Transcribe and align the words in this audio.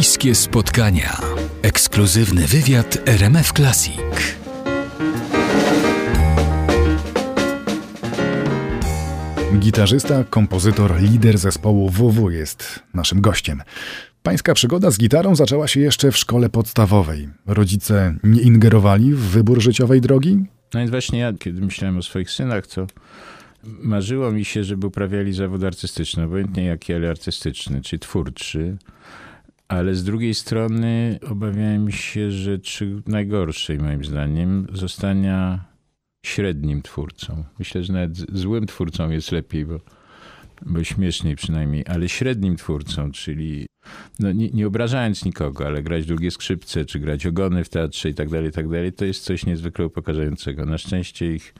Bliskie 0.00 0.34
spotkania. 0.34 1.20
Ekskluzywny 1.62 2.46
wywiad 2.46 2.98
RMF 3.06 3.52
Classic. 3.52 4.00
Gitarzysta, 9.58 10.24
kompozytor, 10.24 11.00
lider 11.00 11.38
zespołu 11.38 11.90
WW 11.90 12.30
jest 12.30 12.82
naszym 12.94 13.20
gościem. 13.20 13.62
Pańska 14.22 14.54
przygoda 14.54 14.90
z 14.90 14.98
gitarą 14.98 15.34
zaczęła 15.36 15.68
się 15.68 15.80
jeszcze 15.80 16.12
w 16.12 16.16
szkole 16.16 16.48
podstawowej. 16.48 17.28
Rodzice 17.46 18.14
nie 18.24 18.42
ingerowali 18.42 19.14
w 19.14 19.20
wybór 19.20 19.60
życiowej 19.60 20.00
drogi? 20.00 20.36
No 20.74 20.80
więc 20.80 20.90
właśnie 20.90 21.18
ja, 21.18 21.32
kiedy 21.32 21.60
myślałem 21.60 21.98
o 21.98 22.02
swoich 22.02 22.30
synach, 22.30 22.66
to 22.66 22.86
marzyło 23.64 24.32
mi 24.32 24.44
się, 24.44 24.64
żeby 24.64 24.86
uprawiali 24.86 25.32
zawód 25.32 25.64
artystyczny, 25.64 26.24
obojętnie 26.24 26.64
jaki, 26.64 26.94
ale 26.94 27.10
artystyczny, 27.10 27.80
czy 27.80 27.98
twórczy. 27.98 28.76
Ale 29.70 29.94
z 29.94 30.04
drugiej 30.04 30.34
strony 30.34 31.18
obawiałem 31.30 31.90
się 31.90 32.30
rzeczy 32.30 33.02
najgorszej, 33.06 33.78
moim 33.78 34.04
zdaniem, 34.04 34.66
zostania 34.72 35.64
średnim 36.26 36.82
twórcą. 36.82 37.44
Myślę, 37.58 37.84
że 37.84 37.92
nawet 37.92 38.16
złym 38.16 38.66
twórcą 38.66 39.10
jest 39.10 39.32
lepiej, 39.32 39.66
bo, 39.66 39.80
bo 40.66 40.84
śmieszniej 40.84 41.36
przynajmniej, 41.36 41.84
ale 41.86 42.08
średnim 42.08 42.56
twórcą, 42.56 43.12
czyli 43.12 43.66
no 44.18 44.32
nie, 44.32 44.50
nie, 44.50 44.66
obrażając 44.66 45.24
nikogo, 45.24 45.66
ale 45.66 45.82
grać 45.82 46.06
drugie 46.06 46.30
skrzypce, 46.30 46.84
czy 46.84 46.98
grać 46.98 47.26
ogony 47.26 47.64
w 47.64 47.68
teatrze 47.68 48.08
i 48.08 48.14
tak 48.14 48.28
dalej, 48.28 48.52
tak 48.52 48.68
dalej, 48.68 48.92
to 48.92 49.04
jest 49.04 49.24
coś 49.24 49.46
niezwykle 49.46 49.86
upokarzającego. 49.86 50.66
Na 50.66 50.78
szczęście 50.78 51.34
ich 51.34 51.54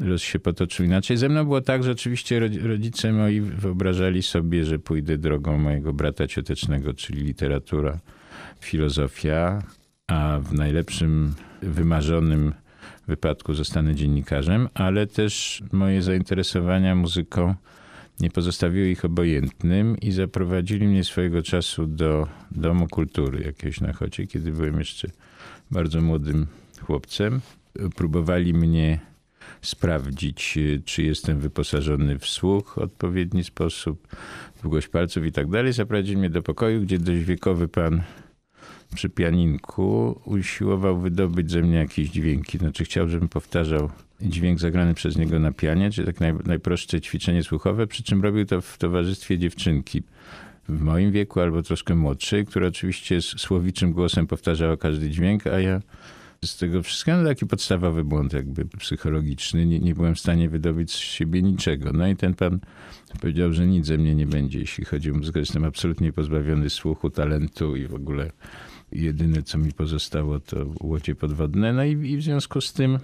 los 0.00 0.22
się 0.22 0.38
potoczył 0.38 0.86
inaczej. 0.86 1.16
Ze 1.16 1.28
mną 1.28 1.44
było 1.44 1.60
tak, 1.60 1.82
że 1.82 1.92
oczywiście 1.92 2.40
rodzice 2.62 3.12
moi 3.12 3.40
wyobrażali 3.40 4.22
sobie, 4.22 4.64
że 4.64 4.78
pójdę 4.78 5.18
drogą 5.18 5.58
mojego 5.58 5.92
brata 5.92 6.26
ciotecznego, 6.26 6.94
czyli 6.94 7.22
literatura, 7.22 7.98
filozofia, 8.60 9.62
a 10.06 10.38
w 10.42 10.52
najlepszym, 10.52 11.34
wymarzonym 11.62 12.54
wypadku 13.08 13.54
zostanę 13.54 13.94
dziennikarzem, 13.94 14.68
ale 14.74 15.06
też 15.06 15.62
moje 15.72 16.02
zainteresowania 16.02 16.94
muzyką 16.94 17.54
nie 18.20 18.30
pozostawiły 18.30 18.88
ich 18.88 19.04
obojętnym 19.04 19.96
i 20.00 20.12
zaprowadzili 20.12 20.86
mnie 20.86 21.04
swojego 21.04 21.42
czasu 21.42 21.86
do 21.86 22.28
Domu 22.50 22.88
Kultury 22.88 23.44
jakiegoś 23.44 23.80
na 23.80 23.92
Chocie, 23.92 24.26
kiedy 24.26 24.52
byłem 24.52 24.78
jeszcze 24.78 25.08
bardzo 25.70 26.00
młodym 26.00 26.46
chłopcem. 26.80 27.40
Próbowali 27.96 28.54
mnie 28.54 29.00
sprawdzić, 29.62 30.58
czy 30.84 31.02
jestem 31.02 31.40
wyposażony 31.40 32.18
w 32.18 32.26
słuch 32.26 32.74
w 32.74 32.78
odpowiedni 32.78 33.44
sposób, 33.44 34.08
długość 34.62 34.88
palców 34.88 35.26
i 35.26 35.32
tak 35.32 35.50
dalej. 35.50 35.72
Zaprowadzili 35.72 36.16
mnie 36.16 36.30
do 36.30 36.42
pokoju, 36.42 36.80
gdzie 36.80 36.98
dość 36.98 37.24
wiekowy 37.24 37.68
pan 37.68 38.02
przy 38.94 39.08
pianinku 39.08 40.20
usiłował 40.24 40.98
wydobyć 40.98 41.50
ze 41.50 41.62
mnie 41.62 41.76
jakieś 41.76 42.08
dźwięki. 42.10 42.58
Znaczy 42.58 42.84
chciał, 42.84 43.08
żebym 43.08 43.28
powtarzał 43.28 43.90
dźwięk 44.20 44.60
zagrany 44.60 44.94
przez 44.94 45.16
niego 45.16 45.38
na 45.38 45.52
pianie, 45.52 45.90
czyli 45.90 46.06
tak 46.06 46.20
naj, 46.20 46.34
najprostsze 46.44 47.00
ćwiczenie 47.00 47.42
słuchowe, 47.42 47.86
przy 47.86 48.02
czym 48.02 48.22
robił 48.22 48.46
to 48.46 48.60
w 48.60 48.78
towarzystwie 48.78 49.38
dziewczynki 49.38 50.02
w 50.68 50.80
moim 50.80 51.12
wieku 51.12 51.40
albo 51.40 51.62
troszkę 51.62 51.94
młodszej, 51.94 52.46
która 52.46 52.66
oczywiście 52.66 53.22
z 53.22 53.24
słowiczym 53.24 53.92
głosem 53.92 54.26
powtarzała 54.26 54.76
każdy 54.76 55.10
dźwięk, 55.10 55.46
a 55.46 55.60
ja 55.60 55.80
z 56.44 56.56
tego 56.56 56.82
wszystkiego 56.82 57.18
no 57.18 57.28
taki 57.28 57.46
podstawowy 57.46 58.04
błąd 58.04 58.32
jakby 58.32 58.64
psychologiczny. 58.64 59.66
Nie, 59.66 59.78
nie 59.78 59.94
byłem 59.94 60.14
w 60.14 60.20
stanie 60.20 60.48
wydobyć 60.48 60.92
z 60.92 60.96
siebie 60.96 61.42
niczego. 61.42 61.92
No 61.92 62.08
i 62.08 62.16
ten 62.16 62.34
pan 62.34 62.60
powiedział, 63.20 63.52
że 63.52 63.66
nic 63.66 63.86
ze 63.86 63.98
mnie 63.98 64.14
nie 64.14 64.26
będzie, 64.26 64.58
jeśli 64.58 64.84
chodzi 64.84 65.10
o 65.10 65.14
muzykę. 65.14 65.40
Jestem 65.40 65.64
absolutnie 65.64 66.12
pozbawiony 66.12 66.70
słuchu, 66.70 67.10
talentu 67.10 67.76
i 67.76 67.86
w 67.86 67.94
ogóle 67.94 68.30
jedyne, 68.92 69.42
co 69.42 69.58
mi 69.58 69.72
pozostało, 69.72 70.40
to 70.40 70.66
łodzie 70.80 71.14
podwodne. 71.14 71.72
No 71.72 71.84
i, 71.84 72.10
i 72.10 72.16
w 72.16 72.22
związku 72.22 72.60
z 72.60 72.72
tym 72.72 72.98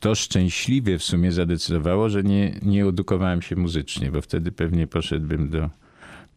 to 0.00 0.14
szczęśliwie 0.14 0.98
w 0.98 1.02
sumie 1.02 1.32
zadecydowało, 1.32 2.08
że 2.08 2.22
nie, 2.22 2.58
nie 2.62 2.86
edukowałem 2.86 3.42
się 3.42 3.56
muzycznie, 3.56 4.10
bo 4.10 4.22
wtedy 4.22 4.52
pewnie 4.52 4.86
poszedłbym 4.86 5.50
do 5.50 5.70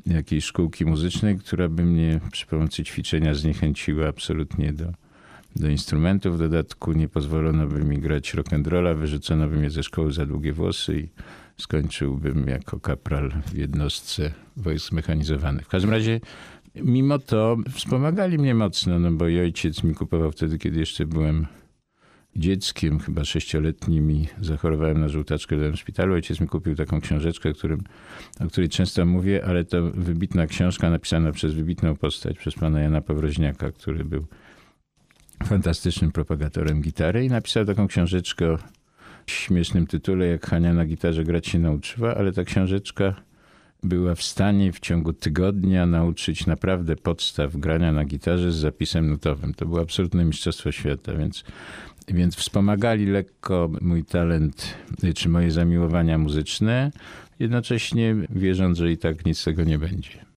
jakiejś 0.05 0.45
szkółki 0.45 0.85
muzycznej, 0.85 1.37
która 1.37 1.69
by 1.69 1.83
mnie 1.83 2.19
przy 2.31 2.47
pomocy 2.47 2.83
ćwiczenia 2.83 3.33
zniechęciła 3.33 4.07
absolutnie 4.07 4.73
do, 4.73 4.93
do 5.55 5.69
instrumentów. 5.69 6.35
W 6.35 6.39
dodatku 6.39 6.91
nie 6.91 7.07
pozwolono 7.07 7.67
by 7.67 7.83
mi 7.83 7.97
grać 7.97 8.33
rock'n'rolla, 8.33 8.97
wyrzucono 8.97 9.47
by 9.47 9.57
mnie 9.57 9.69
ze 9.69 9.83
szkoły 9.83 10.13
za 10.13 10.25
długie 10.25 10.53
włosy 10.53 10.99
i 10.99 11.09
skończyłbym 11.61 12.47
jako 12.47 12.79
kapral 12.79 13.31
w 13.47 13.55
jednostce 13.55 14.33
wojsk 14.57 14.89
zmechanizowanych. 14.89 15.65
W 15.65 15.69
każdym 15.69 15.91
razie 15.91 16.19
Mimo 16.75 17.19
to 17.19 17.57
wspomagali 17.71 18.37
mnie 18.37 18.55
mocno, 18.55 18.99
no 18.99 19.11
bo 19.11 19.27
i 19.27 19.39
ojciec 19.39 19.83
mi 19.83 19.95
kupował 19.95 20.31
wtedy, 20.31 20.57
kiedy 20.57 20.79
jeszcze 20.79 21.05
byłem 21.05 21.47
dzieckiem, 22.35 22.99
chyba 22.99 23.25
sześcioletnim 23.25 24.11
i 24.11 24.27
zachorowałem 24.41 24.99
na 24.99 25.07
żółtaczkę 25.07 25.71
w 25.71 25.75
szpitalu. 25.75 26.13
Ojciec 26.13 26.41
mi 26.41 26.47
kupił 26.47 26.75
taką 26.75 27.01
książeczkę, 27.01 27.53
którym, 27.53 27.83
o 28.39 28.47
której 28.47 28.69
często 28.69 29.05
mówię, 29.05 29.45
ale 29.45 29.65
to 29.65 29.91
wybitna 29.91 30.47
książka 30.47 30.89
napisana 30.89 31.31
przez 31.31 31.53
wybitną 31.53 31.95
postać, 31.95 32.37
przez 32.37 32.55
pana 32.55 32.81
Jana 32.81 33.01
Powroźniaka, 33.01 33.71
który 33.71 34.05
był 34.05 34.25
fantastycznym 35.43 36.11
propagatorem 36.11 36.81
gitary 36.81 37.25
i 37.25 37.29
napisał 37.29 37.65
taką 37.65 37.87
książeczkę 37.87 38.51
o 38.51 38.57
śmiesznym 39.27 39.87
tytule, 39.87 40.27
jak 40.27 40.45
Hania 40.45 40.73
na 40.73 40.85
gitarze 40.85 41.23
grać 41.23 41.47
się 41.47 41.59
nauczyła, 41.59 42.15
ale 42.15 42.31
ta 42.31 42.43
książeczka 42.43 43.15
była 43.83 44.15
w 44.15 44.23
stanie 44.23 44.71
w 44.71 44.79
ciągu 44.79 45.13
tygodnia 45.13 45.85
nauczyć 45.85 46.45
naprawdę 46.45 46.95
podstaw 46.95 47.57
grania 47.57 47.91
na 47.91 48.05
gitarze 48.05 48.51
z 48.51 48.55
zapisem 48.55 49.09
nutowym. 49.09 49.53
To 49.53 49.65
było 49.65 49.81
absolutne 49.81 50.25
mistrzostwo 50.25 50.71
świata, 50.71 51.13
więc, 51.13 51.43
więc 52.07 52.35
wspomagali 52.35 53.05
lekko 53.05 53.69
mój 53.81 54.03
talent 54.05 54.75
czy 55.15 55.29
moje 55.29 55.51
zamiłowania 55.51 56.17
muzyczne, 56.17 56.91
jednocześnie 57.39 58.15
wierząc, 58.29 58.77
że 58.77 58.91
i 58.91 58.97
tak 58.97 59.25
nic 59.25 59.39
z 59.39 59.43
tego 59.43 59.63
nie 59.63 59.79
będzie. 59.79 60.25